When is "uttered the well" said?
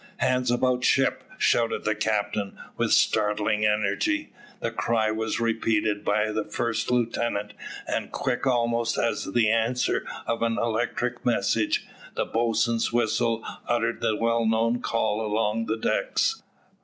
13.67-14.43